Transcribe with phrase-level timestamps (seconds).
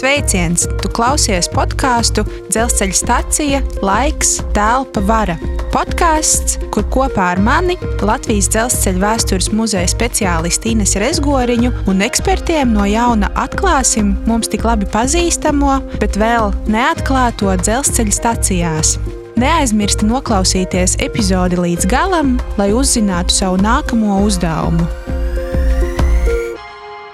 [0.00, 0.62] Sveiciens!
[0.80, 5.34] Tu klausies podkāstu Dzelzceļa stacija, laiks, telpa, vara.
[5.74, 12.88] Podkāsts, kur kopā ar mani Latvijas dzelzceļa vēstures muzeja speciālistu Ines Rezgoriņu un ekspertiem no
[12.88, 18.96] jauna atklāsim mums tik labi pazīstamo, bet vēl neatklāto dzelzceļa stacijās.
[19.36, 24.88] Neaizmirsti noklausīties epizodi līdz galam, lai uzzinātu savu nākamo uzdevumu.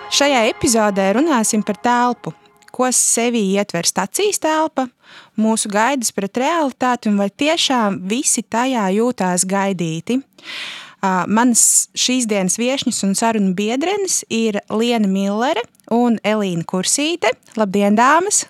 [0.07, 2.31] Šajā epizodē runāsim par telpu,
[2.77, 4.87] ko sevī ietver stacijas telpa,
[5.41, 10.21] mūsu gaidas pret realitāti un vai tiešām visi tajā jūtās gaidīti.
[11.01, 15.63] Manas šīs dienas viesņas un sarunu biedrenes ir Liena Millere
[15.95, 17.31] un Elīna Kursīte.
[17.57, 18.45] Labdien, dāmas!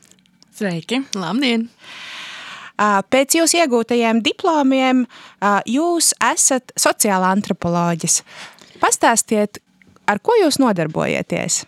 [0.56, 1.02] Sveiki!
[1.18, 1.68] Labdien!
[3.12, 5.04] Pēc jūsu iegūtajiem diplomiem
[5.68, 8.22] jūs esat sociāla antropoloģis.
[8.80, 9.60] Pastāstiet,
[10.08, 11.64] ar ko jūs nodarbojieties?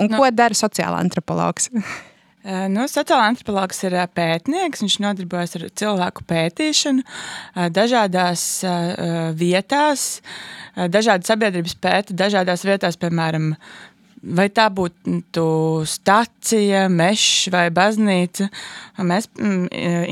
[0.00, 1.70] Un nu, ko dara sociāla antropologs?
[2.44, 4.82] Eh, nu, sociāla antropologs ir eh, pētnieks.
[4.84, 8.42] Viņš nodarbojas ar cilvēku pētīšanu eh, dažādās
[9.40, 10.04] vietās,
[10.76, 13.54] dažādas sabiedrības pēta dažādās vietās, piemēram,
[14.36, 15.46] vai tā būtu
[15.88, 18.50] stacija, mežs vai baznīca.
[19.00, 19.64] Mēs mm,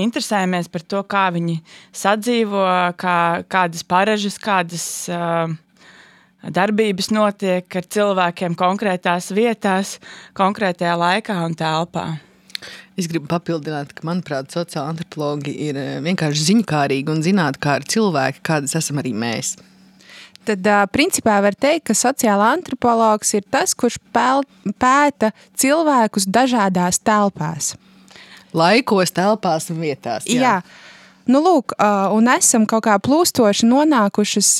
[0.06, 1.58] interesējamies par to, kā viņi
[1.92, 2.64] sadzīvo,
[3.00, 3.18] kā,
[3.52, 5.52] kādas paražas, kādas uh,
[6.50, 9.98] darbības notiek ar cilvēkiem konkrētās vietās,
[10.38, 12.06] konkrētajā laikā un telpā.
[12.98, 17.86] Es gribu papildināt, ka, manuprāt, sociāla antropologi ir eh, vienkārši ziņkārīgi un zināt, kā ir
[17.88, 19.56] cilvēki, kādas esam arī mēs.
[20.42, 27.76] Tad, principā, var teikt, ka sociāla antropologs ir tas, kurš pēta cilvēkus dažādās telpās.
[28.52, 30.26] Laikos, telpās un vietās.
[30.26, 30.42] Jā.
[30.42, 30.56] jā.
[31.30, 34.50] Nu, lūk, un esam kaut kā plūstoši nonākušas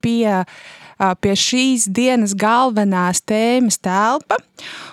[0.00, 0.62] pie uh,
[1.22, 4.38] pie šīs dienas galvenās tēmas telpa.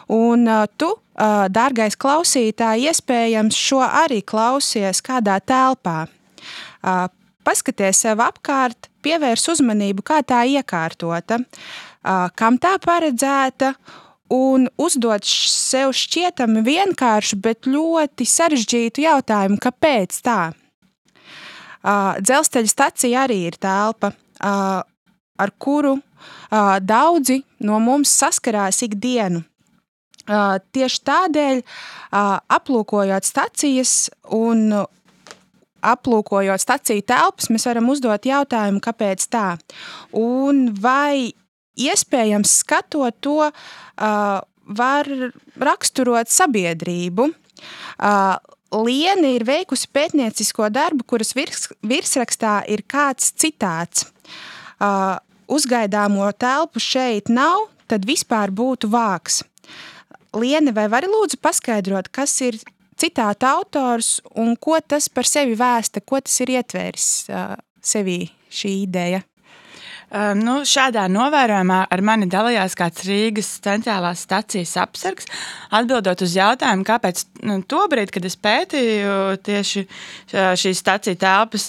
[0.10, 0.48] Un
[0.80, 0.90] tu,
[1.54, 6.08] dārgais klausītāj, iespējams šo arī klausies kādā telpā.
[7.46, 11.40] Paskaties sev apkārt, pievērs uzmanību, kā tā iekārtota,
[12.38, 13.74] kam tā paredzēta,
[14.30, 20.42] un uzdot sev šķietami vienkāršu, bet ļoti sarežģītu jautājumu, kāpēc tā?
[22.20, 24.12] Dzelzceļa stacija arī ir telpa,
[25.40, 25.96] ar kuru
[26.50, 29.44] daudzi no mums saskarās ikdienu.
[30.30, 31.62] Tieši tādēļ,
[32.60, 33.94] aplūkojot stacijas
[34.36, 34.70] un
[35.80, 39.48] aplūkojot staciju telpas, mēs varam uzdot jautājumu, kāpēc tā.
[40.14, 41.32] Un vai
[41.80, 43.50] iespējams skatot to,
[44.70, 45.10] var
[45.58, 47.30] raksturot sabiedrību.
[48.70, 54.06] Liena ir veikusi pētniecisko darbu, kuras virs, virsrakstā ir kāds citāts.
[55.50, 59.42] Uzgaidāmo telpu šeit nav, tad vispār būtu vāks.
[60.38, 62.60] Liene, vai vari lūdzu paskaidrot, kas ir
[63.00, 68.22] citāta autors un ko tas par sevi vēsta, ko tas ir ietvēris uh, sevī
[68.54, 69.24] šī ideja?
[70.10, 75.30] Um, nu, šādā novērojumā ar mani dalījās kāds Rīgas centrālās stacijas apsargs,
[75.78, 79.86] atbildot uz jautājumu, kāpēc nu, tobrīd, kad es pētīju tieši
[80.34, 81.68] šīs stacijas telpas,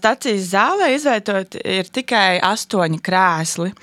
[0.00, 3.74] stacijas zālē izvietot ir tikai astoņi krēsli.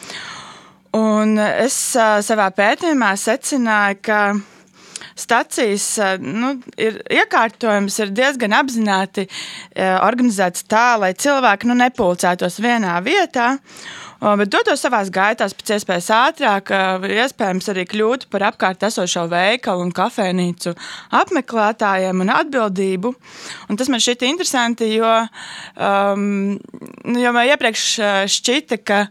[0.98, 1.78] Un es
[2.26, 4.24] savā pētījumā secināju, ka
[5.22, 5.88] stacijas
[6.22, 9.28] nu, ir iekārtojums ir diezgan apzināti
[9.78, 13.56] organizēts tā, lai cilvēki nu, nepulcētos vienā vietā.
[14.22, 16.70] Bet dotos savā gaitā pēc iespējas ātrāk,
[17.10, 20.76] iespējams, arī kļūt par apkārt esošo veikalu un kafejnīcu
[21.18, 23.12] apmeklētājiem un atbildību.
[23.66, 25.10] Un tas man šķita interesanti, jo,
[25.74, 27.88] um, nu, jo man iepriekš
[28.36, 29.02] šķita, ka,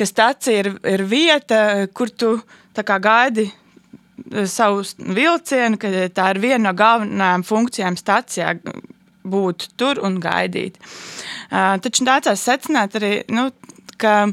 [0.00, 1.60] ka stacija ir, ir vieta,
[1.92, 2.38] kur tu
[3.04, 3.50] gaidi
[4.50, 8.54] savu vilcienu, ka tā ir viena no galvenajām funkcijām stacijā
[9.24, 10.78] būt tur un gaidīt.
[11.50, 13.48] Taču nācās secināt arī, nu,
[14.00, 14.26] ka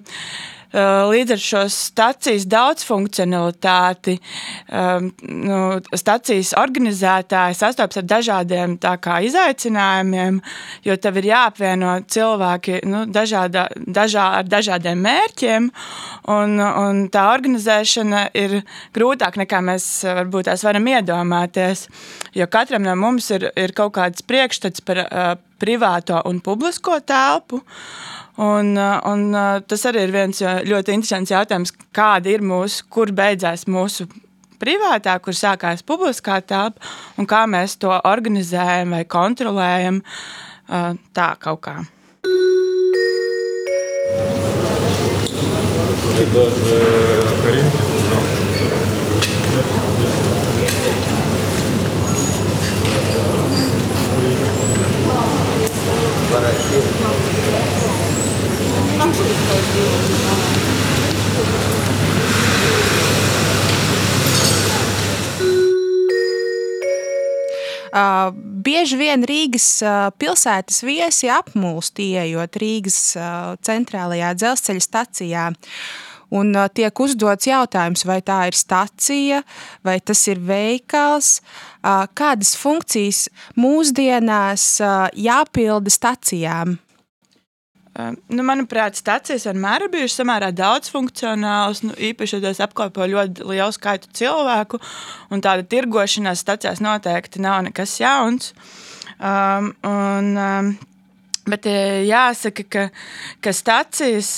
[0.74, 4.16] līdz ar šo stacijas daudzfunkcionalitāti
[4.72, 5.60] um, nu,
[6.00, 10.40] stacijas organizētāji sastopas ar dažādiem kā, izaicinājumiem,
[10.88, 15.70] jo tev ir jāapvieno cilvēki nu, dažāda, dažā, ar dažādiem mērķiem.
[16.32, 18.62] Un, un tā organizēšana ir
[18.96, 21.88] grūtāka nekā mēs varbūt tās varam iedomāties.
[22.38, 27.60] Jo katram no mums ir, ir kaut kāds priekšstats par uh, privāto un publisko telpu.
[27.60, 33.68] Uh, un uh, tas arī ir viens ļoti interesants jautājums, kāda ir mūsu, kur beidzās
[33.70, 34.08] mūsu
[34.62, 36.82] privātā, kur sākās publiskā telpa,
[37.18, 40.02] un kā mēs to organizējam vai kontrolējam
[41.18, 41.80] tā kaut kā.
[67.92, 68.30] Uh,
[68.64, 75.50] bieži vien Rīgas uh, pilsētas viesi apmulst, ieejot Rīgas uh, centrālajā dzelzceļa stacijā.
[76.32, 79.42] Un uh, tiek uzdots jautājums, vai tā ir stacija,
[79.84, 81.42] vai tas ir veikals,
[81.84, 83.26] uh, kādas funkcijas
[83.60, 86.78] mūsdienās uh, jāpilda stacijām.
[87.92, 91.82] Nu, manuprāt, stācijas vienmēr ir bijušas samērā daudzfunkcionālas.
[91.84, 94.80] Nu, īpaši, ja tās apkopo ļoti lielu skaitu cilvēku,
[95.32, 98.54] un tāda tirgošanās stācijās noteikti nav nekas jauns.
[99.20, 100.72] Um, un, um,
[101.50, 102.82] Bet jāsaka, ka,
[103.42, 104.30] ka stācijas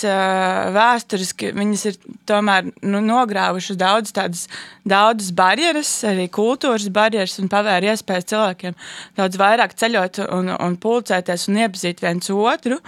[0.72, 1.98] vēsturiski ir
[2.30, 4.46] tomēr nu, nogrāvušas daudz tādas
[4.88, 8.80] daudzas barjeras, arī kultūras barjeras, un pavēra iespējas cilvēkiem
[9.20, 12.80] daudz vairāk ceļot un, un pulcēties un iepazīt viens otru.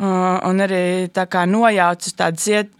[0.00, 2.70] Un arī tā kā nojaucas tādas iet,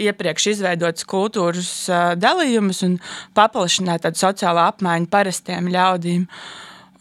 [0.00, 1.72] iepriekš izveidotas kultūras
[2.16, 2.96] dalījumus un
[3.36, 6.24] paplašināt tādu sociālo apmaiņu parastiem ļaudīm.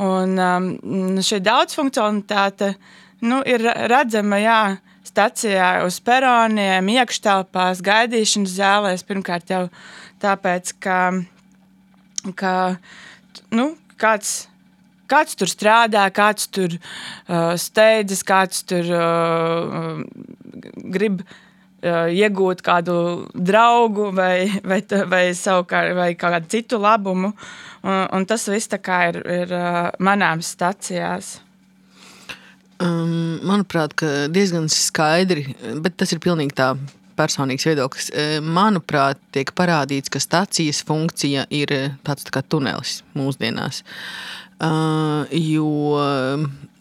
[0.04, 0.68] Un um,
[1.24, 2.74] šī daudzfunkcionalitāte
[3.24, 4.60] nu, ir redzama jā,
[5.08, 9.04] stacijā, uz peroniem, iekštelpās, gaidīšanas zālēs.
[9.08, 9.66] Pirmkārt, jau
[10.24, 11.00] tāpēc, ka,
[12.40, 12.54] ka
[13.56, 14.50] nu, kāds
[15.10, 20.02] kāds tur strādā, kāds tur uh, steidzas, kāds tur uh,
[20.94, 22.96] grib uh, iegūt kādu
[23.34, 27.34] draugu vai, vai, vai, savukārt, vai kādu citu labumu.
[27.84, 31.40] Un, un tas viss ir, ir uh, manāms stacijās.
[32.80, 33.92] Um, manuprāt,
[34.32, 35.50] diezgan skaidri,
[35.84, 36.74] bet tas ir pilnīgi tā
[37.19, 38.10] personīgs viedoklis.
[38.44, 41.75] Manuprāt, tiek parādīts, ka stācijas funkcija ir
[42.07, 43.83] tāds tā kā tunelis mūsdienās.
[44.60, 45.68] Uh, jo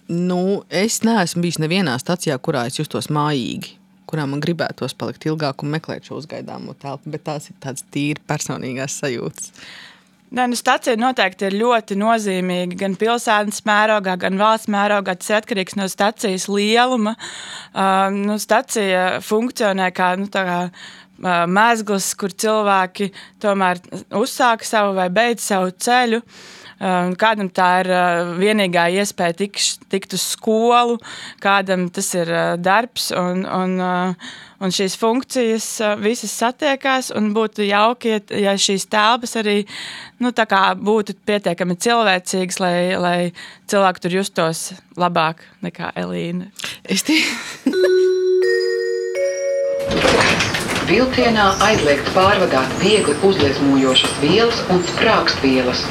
[0.09, 0.41] nu,
[0.71, 3.77] es neesmu bijis nevienā stācijā, kurā es justos mājīgi.
[4.09, 8.25] Kurā man gribētos palikt ilgāk un meklēt šo uzgaidāmo telpu, bet tās ir tādas tīri
[8.27, 9.53] personīgās sajūtas.
[9.53, 9.88] Uh,
[10.29, 15.15] Nē, nu, stacija noteikti ir ļoti nozīmīga gan pilsētas mērogā, gan valsts mērogā.
[15.17, 17.15] Tas ir atkarīgs no stacijas lieluma.
[17.73, 23.09] Uh, nu, stacija funkcionē kā, nu, kā uh, mēsls, kur cilvēki
[23.41, 23.81] tomēr
[24.21, 26.21] uzsāka savu vai beidz savu ceļu.
[26.21, 27.89] Uh, Kādam tā ir
[28.39, 30.99] vienīgā iespēja tikt, tikt uz skolu,
[31.43, 32.31] kādam tas ir
[32.63, 33.11] darbs.
[33.19, 34.15] Un, un,
[34.63, 35.67] un šīs funkcijas
[36.03, 37.11] visas satiekās.
[37.35, 39.65] Būtu jauki, ja šīs telpas arī
[40.23, 43.19] nu, būtu pietiekami cilvēcīgas, lai, lai
[43.71, 46.53] cilvēki tur justos labāk nekā Elīna.
[46.85, 47.19] Es tie...
[50.89, 55.83] Vilcienā aizliegts pārvadāt viegli uzliesmojošas vielas un sprāgstvielas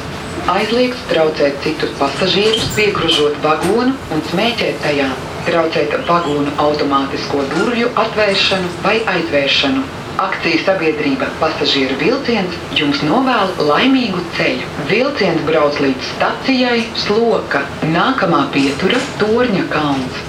[0.48, 5.08] aizliegts traucēt citus pasažierus, piegružot vagonu un smēķēt tajā,
[5.48, 9.84] traucēt vagonu automātisko durvju atvēršanu vai aizvēršanu.
[10.18, 14.72] Akcijas sabiedrība pasažieru vilciens jums novēl laimīgu ceļu.
[14.88, 17.62] Vilciens brauc līdz stacijai Sloka,
[17.92, 20.27] nākamā pietura Torņa kalns.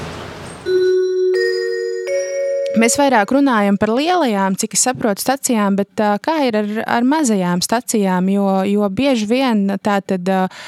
[2.77, 6.69] Mēs vairāk runājam par lielajām, cik es saprotu, stacijām, bet uh, kā ir ar,
[6.99, 8.29] ar mazajām stacijām?
[8.29, 10.67] Jo, jo bieži vien tā tad uh,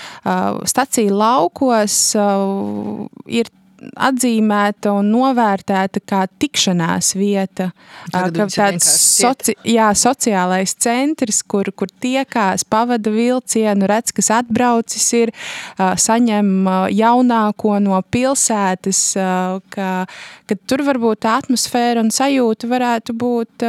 [0.66, 3.52] stacija laukos uh, ir
[3.82, 7.72] atzīmēta un novērtēta kā tikšanās vieta,
[8.12, 15.08] Tagad kā tāds soci, jā, sociālais centrs, kur, kur tiekās, pavada vilcienu, redz, kas atbraucis
[15.18, 15.34] ir,
[15.78, 19.02] saņem jaunāko no pilsētas,
[19.74, 19.90] ka,
[20.50, 23.68] ka tur varbūt tā atmosfēra un sajūta varētu būt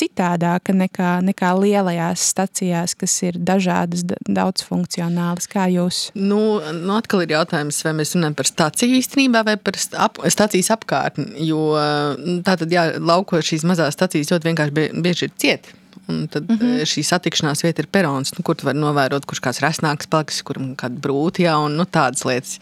[0.00, 5.48] citādāka nekā, nekā lielajās stacijās, kas ir dažādas, daudzfunkcionālas.
[5.50, 6.08] Kā jūs?
[6.16, 10.20] Nu, nu atkal ir jautājums, vai mēs runājam par staciju īstenībā vai vai par ap,
[10.34, 11.30] stācijas apkārtni.
[11.48, 15.80] Jo mm, tā tad, jā, laukos šīs mazās stācijas ļoti vienkārši bieži ir cieti.
[16.06, 16.88] Un tad mm -hmm.
[16.90, 20.74] šī satikšanās vieta ir perons, nu, kur tu vari novērot, kurš kāds resnāks paliks, kuram
[20.76, 22.58] kāda brūti, jā, un nu, tādas lietas.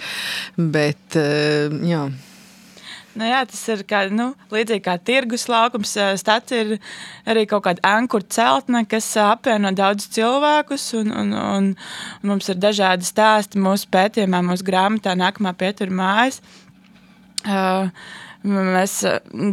[0.56, 2.10] Bet, eh, jā.
[3.12, 5.96] Nu, jā, tas ir kā, nu, līdzīgi kā tirgus laukums.
[5.96, 6.78] Eh, Stāsts ir
[7.28, 10.94] arī kaut kāda ankura celtne, kas apvieno daudzus cilvēkus.
[11.00, 11.76] Un, un, un,
[12.22, 16.40] un mums ir dažādi stāsti mūsu pētījumā, mūsu grāmatā, nākamā pietura mājas.
[17.46, 18.98] Mēs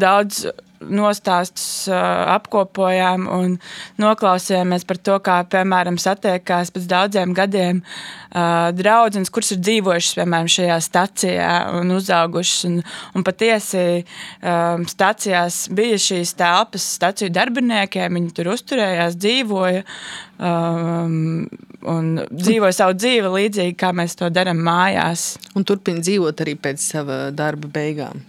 [0.02, 0.48] daudz
[0.80, 3.56] nostāstus apkopojām un
[4.00, 7.82] noklausījāmies par to, kā, piemēram, satiekās pēc daudziem gadiem
[8.80, 12.64] draudzenes, kuras ir dzīvojušas, piemēram, šajā stacijā un uzaugušas.
[12.70, 12.80] Un,
[13.18, 13.86] un patiesi
[14.94, 21.50] stacijās bija šīs telpas staciju darbiniekiem, viņi tur uzturējās, dzīvoja um,
[21.88, 25.34] un dzīvoja savu dzīvi līdzīgi, kā mēs to darām mājās.
[25.56, 28.22] Un turpina dzīvot arī pēc sava darba beigām,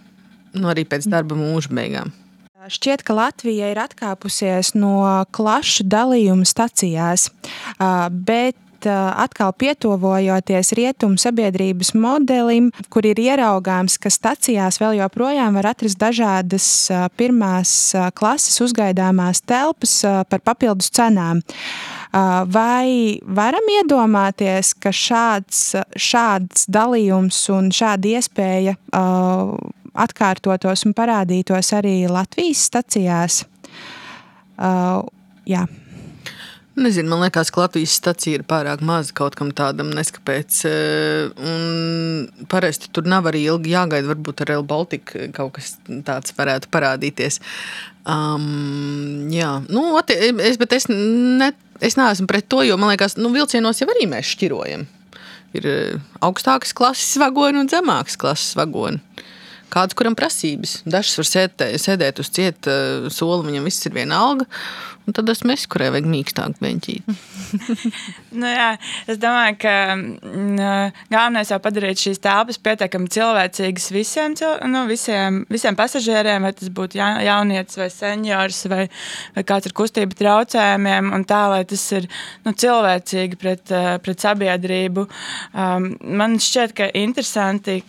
[0.57, 2.11] nu, arī pēc darba mūža beigām.
[2.61, 5.01] Šķiet, ka Latvija ir atkāpusies no
[5.33, 7.31] klašu dalījuma stacijās,
[8.11, 15.71] bet bet atkal pietuvojoties rietumu sabiedrības modelim, kur ir ieraugāms, ka stacijās vēl joprojām var
[15.73, 21.41] atrast dažādas pirmās klases uzgaidāmās telpas par papildus cenām.
[22.11, 25.61] Vai varam iedomāties, ka šāds,
[25.95, 28.75] šāds dalījums un šāda iespēja
[30.05, 33.45] atkārtotos un parādītos arī Latvijas stacijās?
[35.47, 35.63] Jā.
[36.75, 40.61] Nezinu, man liekas, ka Latvijas stacija ir pārāk maza kaut kam tādam, neskapēc.
[41.35, 44.07] Un parasti tur nav arī ilgi jāgaida.
[44.13, 45.73] Varbūt ar Real Baltica kaut kas
[46.07, 47.41] tāds varētu parādīties.
[48.07, 51.51] Um, jā, nu, es, bet es, ne,
[51.83, 54.87] es neesmu pret to, jo man liekas, nu, vilcienos jau arī mēs šķirojam.
[55.59, 55.67] Ir
[56.23, 59.03] augstākas klases vagoni un zemākas klases vagoni
[59.71, 60.81] kāds kuram prasības.
[60.89, 62.73] Dažs var sēdē, sēdēt uz cieta
[63.13, 64.47] soli, viņam viss ir viena alga.
[65.09, 67.15] Un tad esmu es, kurai vajag mīkstāku beņķīti.
[68.39, 68.67] nu, jā,
[69.09, 74.35] es domāju, ka mm, galvenais jau padarīt šīs telpas pietiekami cilvēcīgas visiem,
[74.69, 78.83] nu, visiem, visiem pasažieriem, vai tas būtu ja, jaunietis vai seniors vai,
[79.37, 82.05] vai kāds ar kustību traucējumiem, un tā, lai tas ir
[82.45, 83.73] nu, cilvēcīgi pret,
[84.05, 85.07] pret sabiedrību.
[85.51, 87.81] Um, man šķiet, ka interesanti,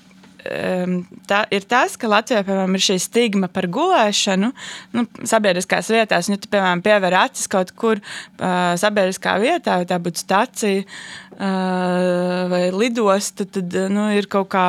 [0.42, 4.50] tā, ir tas, ka Latvijā piemēram, ir šī stigma par gulēšanu
[4.96, 6.30] nu, sabiedriskās vietās.
[6.30, 12.46] Ja tu piemēram pievēr acis kaut kur uh, sabiedriskā vietā, vai tā būtu stacija uh,
[12.52, 14.66] vai lidosta, tad nu, ir kaut kā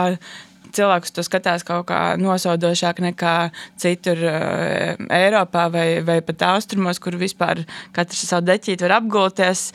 [0.74, 3.36] cilvēks to skatās kaut kā nosodošāk nekā
[3.82, 7.66] citur uh, Eiropā vai, vai pat austrumos, kur vispār
[7.96, 9.72] katrs savu deķīti var apgulties.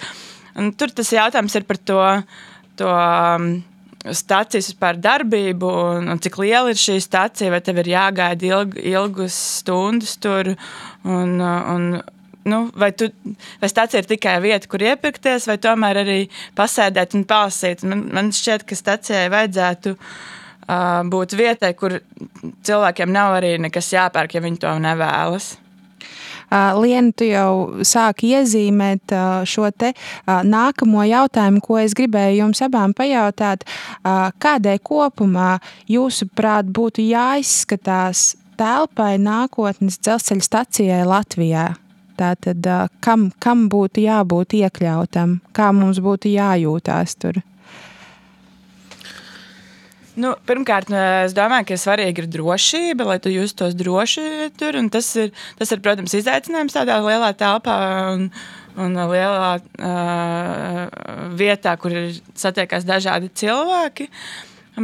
[0.58, 2.04] Un tur tas jautājums ir par to.
[2.78, 3.50] to um,
[4.06, 8.78] stācijas vispār darbību, un, un cik liela ir šī stācija, vai tev ir jāgaida ilg,
[8.78, 10.54] ilgas stundas tur.
[11.04, 11.88] Un, un,
[12.48, 13.10] nu, vai, tu,
[13.60, 16.18] vai stācija ir tikai vieta, kur iepirkties, vai tomēr arī
[16.58, 17.84] pasēdēt un palasīt.
[17.88, 21.98] Man, man šķiet, ka stācijai vajadzētu uh, būt vietai, kur
[22.66, 25.56] cilvēkiem nav arī nekas jāpērk, ja viņi to nevēlas.
[26.50, 29.12] Lienu, tu jau sāki iezīmēt
[29.48, 29.92] šo te
[30.26, 33.66] nākamo jautājumu, ko es gribēju jums abām pajautāt.
[34.40, 35.58] Kādai kopumā
[35.90, 41.68] jūsuprāt būtu jāizskatās telpai nākotnes dzelzceļa stacijai Latvijā?
[42.18, 42.64] Tātad,
[43.04, 47.38] kam, kam būtu jābūt iekļautam, kā mums būtu jājūtās tur?
[50.18, 54.78] Nu, pirmkārt, nu, es domāju, ka svarīgi ir drošība, lai tu justos droši tur.
[54.90, 57.76] Tas ir, tas ir, protams, izaicinājums tādā lielā telpā
[58.16, 58.24] un,
[58.82, 60.82] un lielā uh,
[61.38, 61.94] vietā, kur
[62.34, 64.08] satiekas dažādi cilvēki.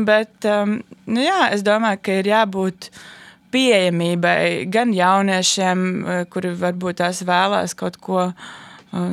[0.07, 2.91] Bet um, nu, jā, es domāju, ka ir jābūt
[3.55, 5.83] pieejamībai gan jauniešiem,
[6.31, 8.29] kuri varbūt tās vēlās kaut ko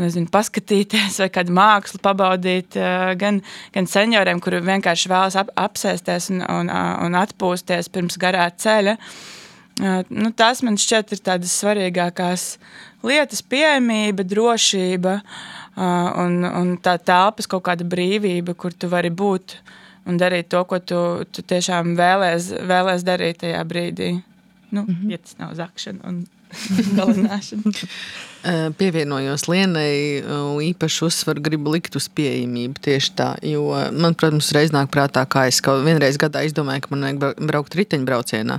[0.02, 2.78] nezinu, paskatīties vai kādu mākslu pabaudīt,
[3.22, 3.42] gan,
[3.74, 6.72] gan senioriem, kuri vienkārši vēlas ap, apsēsties un, un,
[7.06, 8.98] un atpūsties pirms garā ceļa.
[10.12, 12.46] Nu, tās man šķiet ir tādas svarīgākās
[13.08, 15.16] lietas, pieejamība, drošība
[16.22, 19.58] un, un tā telpas kaut kāda brīvība, kur tu vari būt
[20.10, 21.00] un darīt to, ko tu,
[21.32, 24.12] tu tiešām vēlēs, vēlēs darīt tajā brīdī.
[24.72, 25.12] Nu, mm -hmm.
[25.12, 26.26] Ja tas nav zakšana un
[26.98, 27.74] galvenāšana.
[28.80, 30.24] Pievienojos Lienai,
[30.72, 35.46] īpaši uzsvaru gribu likt uz pieejamību tieši tā, jo man, protams, reiz nāk prātā, kā
[35.52, 38.58] es kaut vienreiz gadā izdomāju, ka man vajag braukt riteņbraucienā.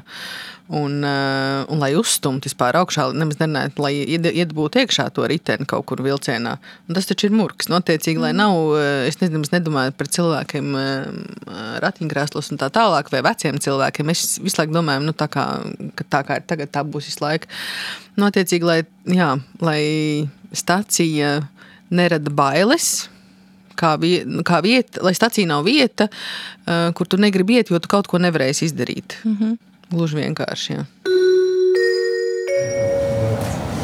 [0.73, 6.01] Un, un lai uzstumtu vispār augšā, nemaz nerunājot, lai iedabūtu iekšā to riteni kaut kur
[6.01, 6.55] vilcienā.
[6.89, 7.69] Un tas taču ir murgs.
[7.69, 8.57] Notiecīgi, lai nav,
[9.05, 10.71] es nezinu, nedomāju par cilvēkiem
[11.85, 14.13] ratiņkrēslos un tā tālāk, vai veciem cilvēkiem.
[14.15, 15.45] Es visu laiku domāju, nu, tā kā,
[15.99, 17.53] ka tā kā ir tagad, tā būs visu laiku.
[18.23, 18.79] Notiecīgi, lai,
[19.13, 19.83] jā, lai
[20.57, 21.35] stacija
[21.93, 23.11] nerada bailes,
[23.77, 27.91] kā, viet, kā vieta, lai stacija nav vieta, uh, kur tu negribi iet, jo tu
[27.93, 29.19] kaut ko nevarēsi izdarīt.
[29.25, 29.72] Mm -hmm.
[29.93, 30.77] Gluži vienkārši.
[30.79, 30.85] Jā.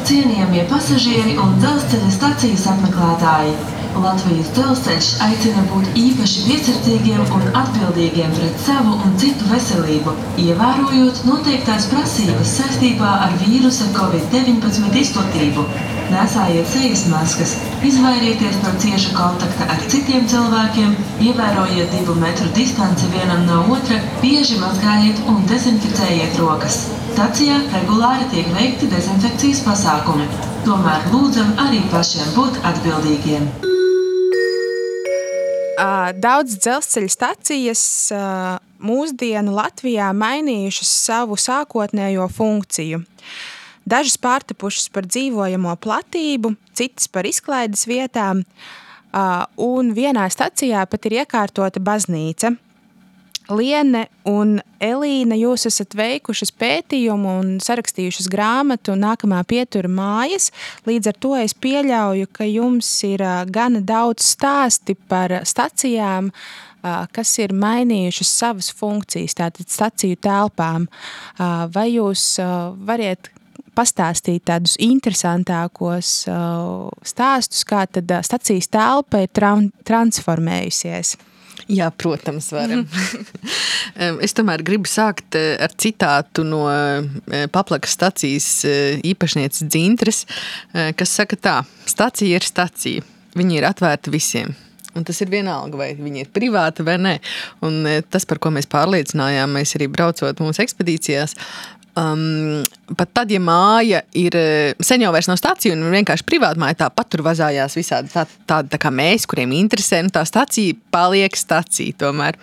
[0.09, 3.78] Cienījamie pasažieri un dzelzceļa stacijas apmeklētāji!
[3.97, 11.87] Latvijas dzelzceļš aicina būt īpaši piesardzīgiem un atbildīgiem pret savu un citu veselību, ievērojot noteiktās
[11.91, 15.65] prasības saistībā ar vīrusa Covid-19 izplatību.
[16.13, 17.55] Nesājiet sejas maskas,
[17.85, 24.61] izvairieties no cieša kontakta ar citiem cilvēkiem, ievērojiet divu metru distanci vienam no otra, bieži
[24.61, 26.83] mazgājiet un dezinficējiet rokas.
[27.13, 30.29] Stacijā regulāri tiek veikti dezinfekcijas pasākumi.
[30.67, 33.49] Tomēr lūdzam arī pašiem būt atbildīgiem
[36.19, 37.83] daudz dzelzceļa stacijas
[38.83, 43.03] mūsdienu Latvijā mainījušas savu sākotnējo funkciju.
[43.89, 48.43] Dažas pārtapušas par dzīvojamo platību, citas par izklaides vietām.
[49.57, 52.51] un vienā stacijā pat ir iekārtota baznīca.
[53.49, 60.51] Liene un Elīna, jūs esat veikušas pētījumu un sarakstījušas grāmatu nākamā pietura mājas.
[60.85, 66.29] Līdz ar to es pieļauju, ka jums ir gana daudz stāsti par stacijām,
[67.15, 70.85] kas ir mainījušas savas funkcijas, tātad staciju telpām.
[71.73, 72.35] Vai jūs
[72.85, 73.31] variet
[73.75, 76.13] pastāstīt tādus interesantākos
[77.11, 79.33] stāstus, kā tad stacijas telpa ir
[79.89, 81.17] transformējusies?
[81.69, 82.87] Jā, protams, varam.
[84.25, 90.23] es tomēr gribu sākt eh, ar citātu no eh, paplakas stacijas eh, īpašnieces Dzintres,
[90.97, 91.59] kas saka tā,
[91.89, 93.05] stacija ir stacija,
[93.37, 94.55] viņi ir atvērti visiem.
[94.97, 97.13] Un tas ir vienalga, vai viņi ir privāti vai nē.
[97.65, 101.37] Un tas, par ko mēs pārliecinājāmies arī braucot mūsu ekspedīcijās,
[101.99, 102.63] Um,
[102.95, 107.09] pat tad, ja māja ir eh, sen jau nav stācija un vienkārši privāta māja, tāpat
[107.11, 111.97] tur vazājās visādi tā, tādi tā kā mēs, kuriem interesē, nu tā stācija paliek stācija
[111.99, 112.37] tomēr.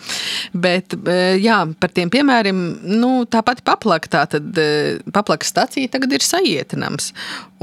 [0.52, 2.60] Bet, eh, jā, par tiem piemēriem,
[2.98, 7.12] nu, tā pati paplaka, tā tad eh, paplaka stācija tagad ir sajietinams.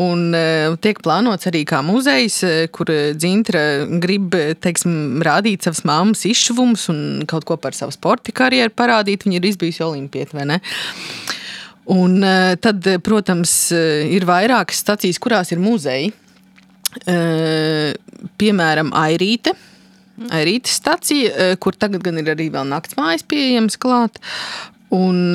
[0.02, 0.34] Un
[0.82, 2.40] tiek plānots arī kā muzejs,
[2.74, 4.34] kur Dzintra grib,
[4.64, 9.28] teiksim, rādīt savas mammas izšuvumus un kaut ko par savu sporta karjeru parādīt.
[9.28, 10.62] Viņa ir izbijusi olimpieti, vai ne?
[11.86, 16.14] Un eh, tad, eh, protams, eh, ir vairākas stacijas, kurās ir muzeji.
[18.38, 19.56] Piemēram, Airīte.
[20.30, 24.20] Airītes stacija, kur tagad gan ir arī vēl naktsmājas pieejams klāt.
[24.94, 25.34] Un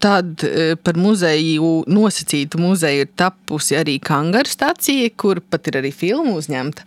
[0.00, 0.40] tad
[0.84, 6.86] par muzeju, nosacītu muzeju, ir tapusi arī Kangara stacija, kur pat ir arī filma uzņemta.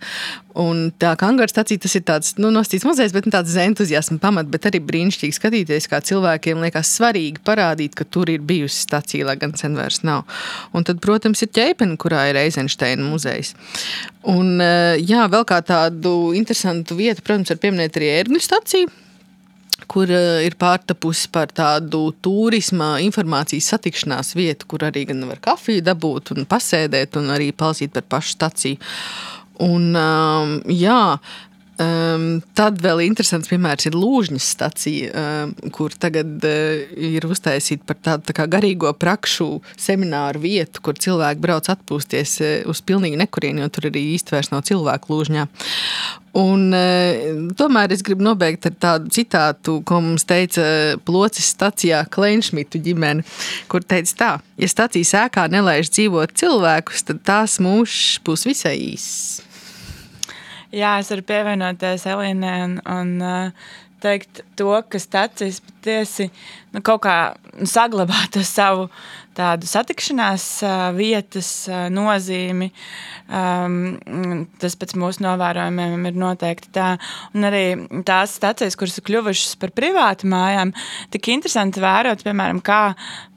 [0.58, 4.66] Un tā Kangara stacija tas ir tāds nu, nostīts muzejs, bet tāds entuziasma pamats, bet
[4.66, 9.54] arī brīnišķīgi skatīties, kā cilvēkiem liekas svarīgi parādīt, ka tur ir bijusi stacija, lai gan
[9.58, 10.26] sen vairs nav.
[10.74, 13.54] Un tad, protams, ir ķēpene, kurā ir Eizensteina muzejs.
[14.26, 18.96] Un, jā, vēl kā tādu interesantu vietu, protams, var pieminēt arī ērgļu staciju
[19.88, 26.34] kur ir pārtapusi par tādu turisma informācijas satikšanās vietu, kur arī gan var kafiju dabūt
[26.36, 28.80] un pasēdēt un arī palasīt par pašu staciju.
[29.64, 31.18] Un, um, jā,
[31.78, 38.00] Um, tad vēl interesants piemērs ir Lūžņas stacija, um, kur tagad uh, ir uztaisīta par
[38.02, 43.62] tādu tā kā garīgo prakšu semināru vietu, kur cilvēki brauc atpūsties uh, uz pilnīgi nekurieni,
[43.62, 45.46] jo tur arī īsti vairs nav cilvēku Lūžņā.
[46.42, 52.82] Un, uh, tomēr es gribu nobeigt ar tādu citātu, ko mums teica Plocis stacijā Kleinšmitu
[52.82, 53.22] ģimene,
[53.70, 59.44] kur teica tā, ja stacijas ēkā nelaiž dzīvot cilvēkus, tad tās mūžs būs visai īss.
[60.68, 63.68] Jā, es varu pievienoties Elīnai un, un uh,
[64.04, 66.28] teikt to, ka stācijas patiesi
[66.74, 67.16] nu, kaut kā
[67.66, 68.88] saglabā to savu
[69.38, 70.44] tādu satikšanās
[70.96, 71.50] vietas
[71.94, 72.72] nozīmi.
[73.28, 76.88] Um, tas pēc mūsu novērojumiem ir noteikti tā.
[77.36, 77.62] Un arī
[78.08, 80.72] tās stācijas, kuras ir kļuvušas par privātu mājām,
[81.14, 82.80] tik interesanti vērot, piemēram, kā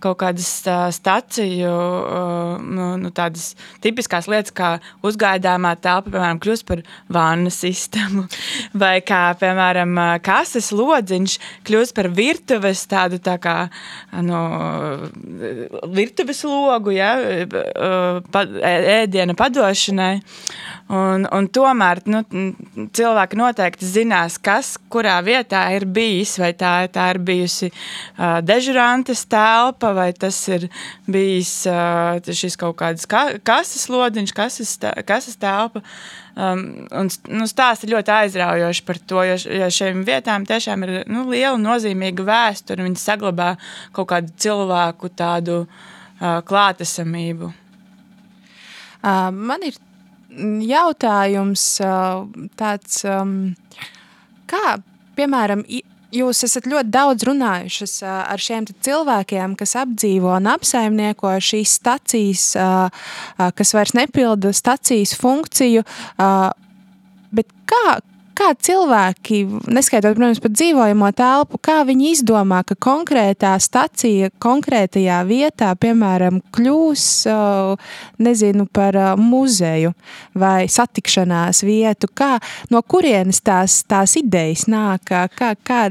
[0.01, 0.49] kaut kādas
[0.95, 1.71] stāciju,
[2.65, 3.51] nu, nu, tādas
[3.83, 4.71] tipiskās lietas, kā
[5.05, 6.81] uzgaidāmā telpa, piemēram, kļūst par
[7.13, 8.25] vānu sistēmu,
[8.81, 11.37] vai kā, piemēram, kases lodziņš
[11.69, 13.55] kļūst par virtuves tādu tā kā,
[14.25, 14.39] nu,
[15.95, 17.13] virtuves logu, ja,
[18.31, 20.13] pa, ēdiena padošanai.
[20.91, 22.19] Un, un tomēr nu,
[22.91, 26.35] cilvēki noteikti zinās, kas kurā vietā ir bijis.
[26.41, 30.67] Vai tā, tā ir bijusi uh, dežurantes telpa, vai tas ir
[31.07, 34.75] bijis uh, šis kaut kāds ka, kases lodiņš, kases,
[35.07, 35.83] kases telpa.
[36.31, 40.93] Um, un, nu, stāsts ir ļoti aizraujoši par to, jo, jo šīm vietām tiešām ir
[41.11, 42.85] nu, liela nozīmīga vēsture.
[42.87, 43.53] Viņi saglabā
[43.95, 47.51] kaut kādu cilvēku tādu uh, klātesamību.
[49.01, 49.75] Uh, man ir
[50.63, 51.63] jautājums
[52.55, 53.01] tāds,
[54.47, 54.65] kā,
[55.17, 55.65] piemēram,
[56.15, 62.45] jūs esat ļoti daudz runājušas ar šiem cilvēkiem, kas apdzīvo un apsaimnieko šīs stacijas,
[63.57, 65.85] kas vairs nepilda stacijas funkciju,
[67.31, 67.99] bet kā,
[68.41, 75.71] kā cilvēki, neskaitot, protams, par dzīvojamo telpu, kā viņi izdomā, ka konkrētā stacija konkrētajā vietā,
[75.79, 77.05] piemēram, kļūs
[78.21, 79.93] nezinu, par muzeju
[80.37, 82.33] vai satikšanās vietu, kā,
[82.73, 85.11] no kurienes tās, tās idejas nāk?
[85.37, 85.81] Kā, kā...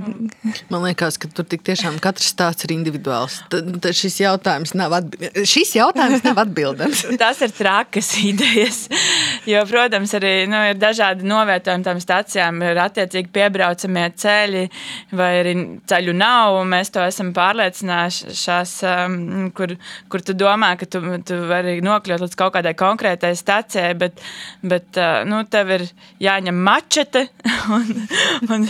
[0.72, 3.40] Man liekas, ka tur tik tiešām katrs stāsts ir individuāls.
[3.52, 5.30] Tad, tad šis jautājums nav, atbi...
[5.46, 7.06] šis jautājums nav atbildams.
[7.20, 8.84] Tas ir trakas idejas,
[9.48, 14.62] jo, protams, arī nu, ir dažādi novietojumi tam stācijām projām ir attiecīgi piebraucamie ceļi,
[15.12, 15.54] vai arī
[15.88, 16.60] ceļu nav.
[16.68, 19.74] Mēs to esam pārliecinājušies, um, kur,
[20.08, 24.20] kur tu domā, ka tu, tu vari nokļūt līdz kaut kādai konkrētai stacijai, bet,
[24.62, 25.86] bet uh, nu, tev ir
[26.20, 27.26] jāņem mačete
[27.76, 27.92] un,
[28.48, 28.66] un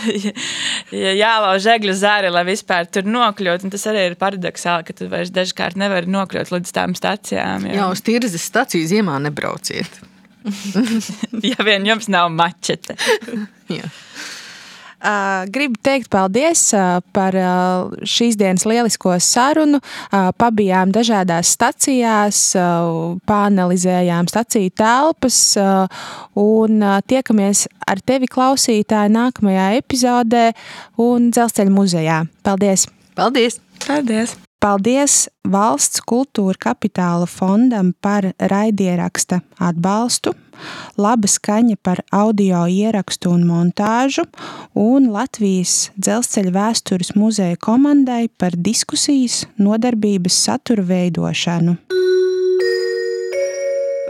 [0.90, 3.68] jālauž egļu zāri, lai vispār tur nokļūtu.
[3.68, 7.70] Un tas arī ir paradoxāli, ka tu vairs dažkārt nevari nokļūt līdz tām stacijām.
[7.70, 10.09] Jā, uz tirzas staciju ziemā nebrauciet.
[11.50, 12.96] ja vien jums nav mačete.
[13.78, 13.88] Jā.
[15.00, 19.78] Uh, gribu teikt paldies uh, par uh, šīs dienas lielisko sarunu.
[20.12, 26.04] Uh, pabijām dažādās stacijās, uh, pāanalizējām staciju telpas uh,
[26.36, 30.50] un uh, tiekamies ar tevi klausītāji nākamajā epizodē
[31.00, 32.20] un dzelzceļa muzejā.
[32.44, 32.84] Paldies!
[33.16, 33.56] Paldies!
[33.88, 34.36] Paldies!
[34.60, 40.34] Paldies Valsts kultūra kapitāla fondam par raidieraksta atbalstu,
[41.00, 44.26] laba skaņa par audio ierakstu un montāžu,
[44.76, 51.78] un Latvijas dzelzceļa vēstures muzeja komandai par diskusijas nodarbības satura veidošanu.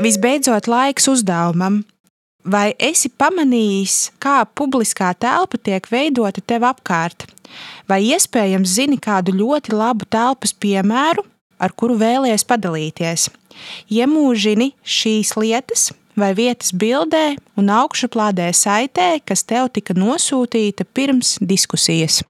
[0.02, 1.84] Visbeidzot, laiks uzdevumam.
[2.40, 7.26] Vai esi pamanījis, kā publiskā telpa tiek veidota tev apkārt?
[7.84, 11.26] Vai iespējams zini kādu ļoti labu telpas piemēru,
[11.60, 13.28] ar kuru vēlies padalīties?
[13.92, 22.22] Iemūžini šīs lietas vai vietas bildē un augšuplādē saitē, kas tev tika nosūtīta pirms diskusijas.